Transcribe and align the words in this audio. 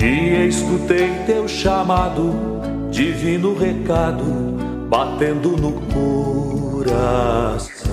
Dia 0.00 0.46
escutei 0.46 1.10
teu 1.26 1.46
chamado, 1.46 2.32
divino 2.90 3.54
recado, 3.54 4.24
batendo 4.88 5.58
no 5.58 5.72
coração. 6.82 7.92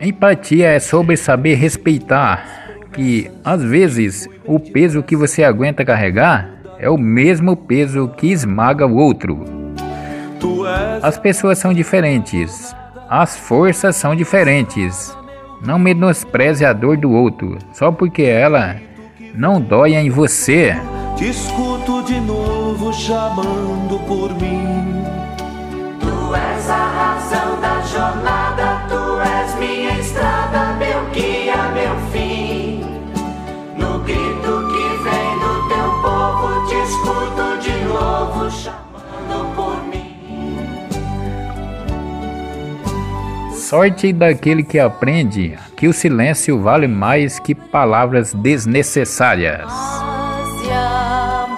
Empatia 0.00 0.68
é 0.68 0.80
sobre 0.80 1.18
saber 1.18 1.56
respeitar 1.56 2.72
que, 2.94 3.30
às 3.44 3.62
vezes, 3.62 4.26
o 4.46 4.58
peso 4.58 5.02
que 5.02 5.14
você 5.14 5.44
aguenta 5.44 5.84
carregar 5.84 6.54
é 6.78 6.88
o 6.88 6.96
mesmo 6.96 7.54
peso 7.54 8.08
que 8.16 8.28
esmaga 8.28 8.86
o 8.86 8.96
outro. 8.96 9.44
As 11.02 11.18
pessoas 11.18 11.58
são 11.58 11.74
diferentes, 11.74 12.74
as 13.10 13.36
forças 13.36 13.94
são 13.94 14.16
diferentes. 14.16 15.14
Não 15.62 15.78
menospreze 15.78 16.64
a 16.64 16.72
dor 16.72 16.96
do 16.96 17.12
outro 17.12 17.58
só 17.74 17.92
porque 17.92 18.22
ela 18.22 18.76
não 19.34 19.60
dói 19.60 19.96
em 19.96 20.08
você. 20.08 20.74
Te 21.20 21.28
escuto 21.28 22.02
de 22.02 22.18
novo 22.18 22.94
chamando 22.94 23.98
por 24.08 24.32
mim. 24.40 25.04
Tu 26.00 26.34
és 26.34 26.70
a 26.70 26.86
razão 26.98 27.60
da 27.60 27.82
jornada, 27.82 28.86
tu 28.88 29.20
és 29.20 29.54
minha 29.56 29.98
estrada, 30.00 30.78
meu 30.78 31.10
guia, 31.12 31.68
meu 31.74 31.94
fim. 32.10 32.80
No 33.76 33.98
grito 33.98 34.66
que 34.72 34.88
vem 35.04 35.38
do 35.42 35.68
teu 35.68 35.88
povo, 36.00 36.66
te 36.66 36.76
escuto 36.88 37.58
de 37.60 37.76
novo 37.84 38.50
chamando 38.50 39.54
por 39.54 39.76
mim. 39.88 40.16
Sorte 43.52 44.10
daquele 44.10 44.62
que 44.62 44.78
aprende 44.78 45.58
que 45.76 45.86
o 45.86 45.92
silêncio 45.92 46.62
vale 46.62 46.88
mais 46.88 47.38
que 47.38 47.54
palavras 47.54 48.32
desnecessárias. 48.32 50.09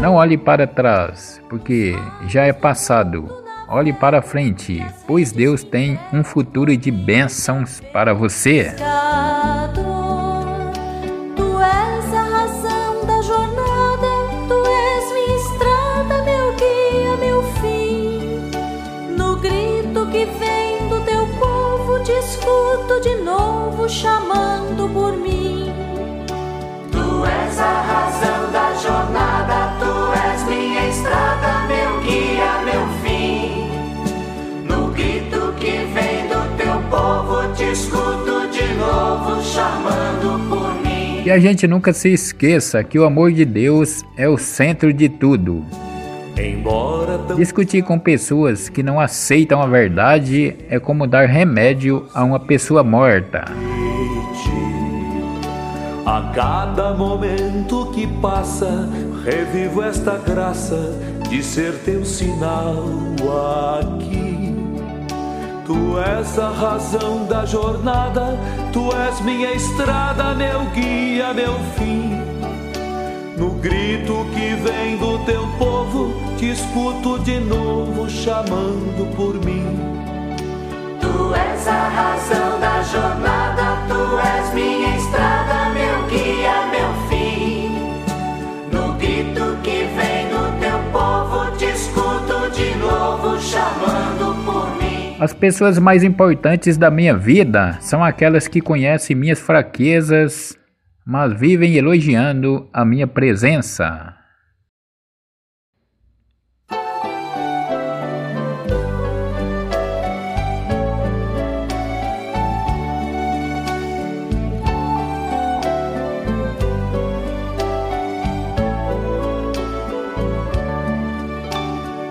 Não 0.00 0.14
olhe 0.14 0.36
para 0.36 0.66
trás, 0.66 1.40
porque 1.48 1.94
já 2.28 2.44
é 2.44 2.52
passado. 2.52 3.26
Olhe 3.68 3.92
para 3.92 4.22
frente, 4.22 4.84
pois 5.06 5.32
Deus 5.32 5.64
tem 5.64 5.98
um 6.12 6.22
futuro 6.22 6.76
de 6.76 6.90
bênçãos 6.90 7.80
para 7.92 8.14
você. 8.14 8.74
Que 41.26 41.32
a 41.32 41.40
gente 41.40 41.66
nunca 41.66 41.92
se 41.92 42.10
esqueça 42.10 42.84
que 42.84 43.00
o 43.00 43.04
amor 43.04 43.32
de 43.32 43.44
Deus 43.44 44.04
é 44.16 44.28
o 44.28 44.38
centro 44.38 44.92
de 44.92 45.08
tudo. 45.08 45.66
Discutir 47.36 47.82
com 47.82 47.98
pessoas 47.98 48.68
que 48.68 48.80
não 48.80 49.00
aceitam 49.00 49.60
a 49.60 49.66
verdade 49.66 50.56
é 50.70 50.78
como 50.78 51.04
dar 51.04 51.26
remédio 51.26 52.06
a 52.14 52.22
uma 52.22 52.38
pessoa 52.38 52.84
morta. 52.84 53.44
A 56.06 56.32
cada 56.32 56.94
momento 56.94 57.90
que 57.92 58.06
passa, 58.22 58.88
revivo 59.24 59.82
esta 59.82 60.18
graça 60.18 60.96
de 61.28 61.42
ser 61.42 61.72
teu 61.80 62.04
sinal 62.04 62.84
aqui. 63.80 64.45
Tu 65.66 65.98
és 65.98 66.38
a 66.38 66.48
razão 66.50 67.24
da 67.26 67.44
jornada, 67.44 68.38
tu 68.72 68.88
és 68.94 69.20
minha 69.22 69.52
estrada, 69.52 70.32
meu 70.32 70.64
guia, 70.66 71.34
meu 71.34 71.54
fim. 71.76 72.20
No 73.36 73.50
grito 73.50 74.24
que 74.32 74.54
vem 74.54 74.96
do 74.96 75.18
teu 75.24 75.44
povo, 75.58 76.14
te 76.38 76.52
escuto 76.52 77.18
de 77.18 77.40
novo 77.40 78.08
chamando 78.08 79.12
por 79.16 79.34
mim. 79.44 79.66
Tu 81.00 81.34
és 81.34 81.66
a 81.66 81.88
razão 81.88 82.60
da 82.60 82.82
jornada, 82.82 83.05
As 95.18 95.32
pessoas 95.32 95.78
mais 95.78 96.04
importantes 96.04 96.76
da 96.76 96.90
minha 96.90 97.16
vida 97.16 97.78
são 97.80 98.04
aquelas 98.04 98.46
que 98.46 98.60
conhecem 98.60 99.16
minhas 99.16 99.40
fraquezas, 99.40 100.54
mas 101.06 101.32
vivem 101.32 101.74
elogiando 101.74 102.68
a 102.70 102.84
minha 102.84 103.06
presença. 103.06 104.14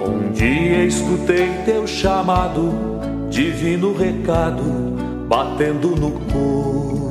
Um 0.00 0.32
dia 0.32 0.84
escutei 0.86 1.50
teu 1.66 1.86
chamado, 1.86 2.93
divino 3.34 3.92
recado, 3.92 4.62
batendo 5.26 5.96
no 5.96 6.12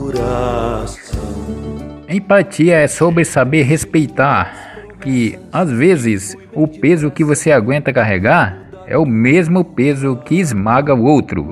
coração. 0.09 1.19
Empatia 2.07 2.77
é 2.77 2.87
sobre 2.87 3.25
saber 3.25 3.63
respeitar 3.63 4.55
que, 5.01 5.37
às 5.51 5.69
vezes, 5.69 6.33
o 6.53 6.65
peso 6.65 7.11
que 7.11 7.25
você 7.25 7.51
aguenta 7.51 7.91
carregar 7.91 8.57
é 8.87 8.97
o 8.97 9.05
mesmo 9.05 9.65
peso 9.65 10.15
que 10.15 10.35
esmaga 10.35 10.95
o 10.95 11.03
outro. 11.03 11.51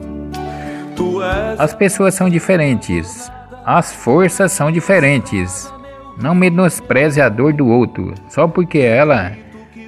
As 1.57 1.73
pessoas 1.73 2.13
são 2.13 2.29
diferentes, 2.29 3.29
as 3.65 3.91
forças 3.91 4.53
são 4.53 4.71
diferentes. 4.71 5.69
Não 6.17 6.33
menospreze 6.33 7.19
a 7.19 7.27
dor 7.27 7.51
do 7.51 7.67
outro 7.67 8.13
só 8.29 8.47
porque 8.47 8.79
ela 8.79 9.33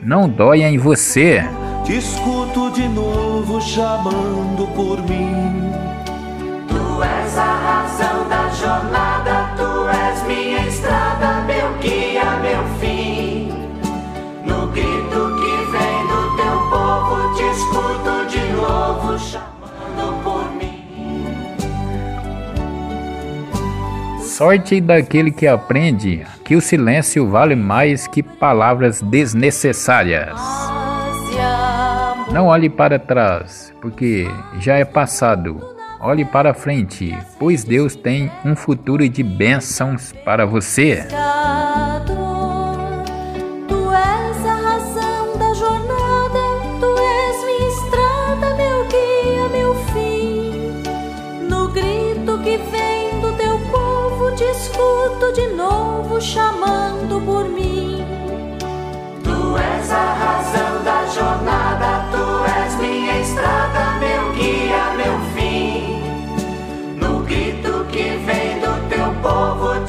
não 0.01 0.27
dói 0.27 0.61
em 0.63 0.77
você. 0.77 1.41
Te 1.85 1.97
escuto 1.97 2.69
de 2.71 2.87
novo 2.87 3.59
chamando 3.59 4.65
por 4.73 5.01
mim. 5.03 5.69
Tu 6.69 7.03
és 7.03 7.37
a 7.37 7.53
razão 7.67 8.29
da 8.29 8.49
jornada, 8.49 9.53
tu 9.57 9.89
és 9.89 10.23
minha 10.23 10.65
estrada, 10.65 11.41
meu 11.41 11.77
guia, 11.81 12.37
meu 12.41 12.63
fim. 12.79 13.49
No 14.45 14.67
grito 14.67 15.35
que 15.41 15.55
vem 15.73 16.07
do 16.07 16.35
teu 16.37 16.55
povo, 16.69 17.35
te 17.35 17.43
escuto 17.51 18.25
de 18.29 18.43
novo 18.53 19.19
chamando 19.19 20.23
por 20.23 20.45
mim. 20.55 20.85
Sorte 24.21 24.79
daquele 24.79 25.31
que 25.31 25.47
aprende 25.47 26.25
que 26.45 26.55
o 26.55 26.61
silêncio 26.61 27.29
vale 27.29 27.57
mais 27.57 28.07
que 28.07 28.23
palavras 28.23 29.01
desnecessárias. 29.01 30.31
Não 32.33 32.47
olhe 32.47 32.67
para 32.67 32.97
trás, 32.97 33.71
porque 33.79 34.27
já 34.59 34.75
é 34.75 34.83
passado. 34.83 35.61
Olhe 35.99 36.25
para 36.25 36.51
frente, 36.51 37.15
pois 37.37 37.63
Deus 37.63 37.95
tem 37.95 38.31
um 38.43 38.55
futuro 38.55 39.07
de 39.07 39.21
bênçãos 39.21 40.11
para 40.25 40.43
você. 40.43 41.07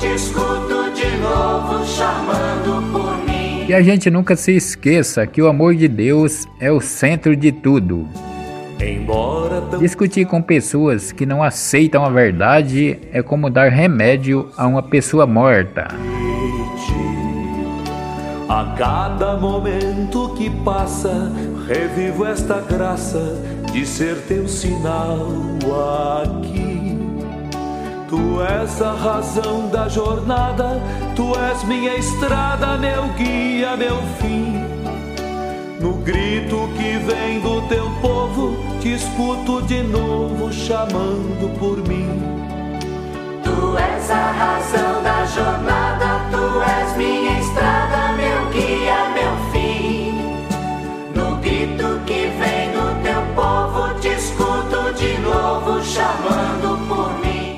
Te 0.04 0.14
escuto 0.14 0.90
de 0.90 1.16
novo 1.16 1.84
chamando 1.86 2.92
por 2.92 3.16
mim. 3.24 3.64
Que 3.66 3.72
a 3.72 3.82
gente 3.82 4.10
nunca 4.10 4.36
se 4.36 4.52
esqueça 4.52 5.26
que 5.26 5.40
o 5.40 5.48
amor 5.48 5.74
de 5.74 5.88
Deus 5.88 6.46
é 6.60 6.70
o 6.70 6.80
centro 6.80 7.34
de 7.34 7.50
tudo. 7.50 8.06
Embora 8.78 9.62
tão 9.62 9.80
Discutir 9.80 10.26
com 10.26 10.42
pessoas 10.42 11.10
que 11.10 11.24
não 11.24 11.42
aceitam 11.42 12.04
a 12.04 12.10
verdade 12.10 12.98
é 13.12 13.22
como 13.22 13.48
dar 13.48 13.70
remédio 13.70 14.50
a 14.58 14.66
uma 14.66 14.82
pessoa 14.82 15.26
morta. 15.26 15.88
A 18.46 18.74
cada 18.76 19.38
momento 19.38 20.34
que 20.36 20.50
passa, 20.62 21.32
revivo 21.66 22.26
esta 22.26 22.60
graça 22.60 23.42
de 23.72 23.86
ser 23.86 24.16
teu 24.28 24.46
sinal 24.46 25.28
aqui. 26.20 26.63
Tu 28.14 28.40
és 28.42 28.80
a 28.80 28.92
razão 28.92 29.66
da 29.70 29.88
jornada, 29.88 30.80
tu 31.16 31.36
és 31.36 31.64
minha 31.64 31.96
estrada, 31.96 32.78
meu 32.78 33.08
guia, 33.18 33.76
meu 33.76 34.00
fim. 34.20 34.62
No 35.80 35.94
grito 35.94 36.68
que 36.76 36.96
vem 36.98 37.40
do 37.40 37.62
teu 37.62 37.90
povo, 38.00 38.56
te 38.80 38.94
escuto 38.94 39.62
de 39.62 39.82
novo 39.82 40.52
chamando 40.52 41.58
por 41.58 41.78
mim. 41.88 42.22
Tu 43.42 43.78
és 43.78 44.08
a 44.08 44.30
razão 44.30 45.02
da 45.02 45.26
jornada, 45.26 45.83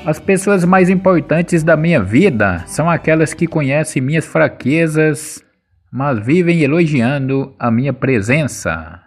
As 0.07 0.21
pessoas 0.21 0.63
mais 0.63 0.89
importantes 0.89 1.63
da 1.63 1.75
minha 1.75 2.01
vida 2.01 2.63
são 2.65 2.89
aquelas 2.89 3.33
que 3.33 3.45
conhecem 3.45 4.01
minhas 4.01 4.25
fraquezas, 4.25 5.43
mas 5.91 6.25
vivem 6.25 6.61
elogiando 6.61 7.53
a 7.59 7.69
minha 7.69 7.91
presença. 7.91 9.01